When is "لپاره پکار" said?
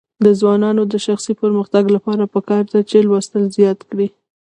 1.95-2.63